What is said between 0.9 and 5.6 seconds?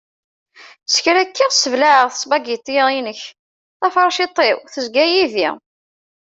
S kra kkiɣ sseblaɛeɣ ssbagiti-inek, tafurciṭ-iw tezga yid-i.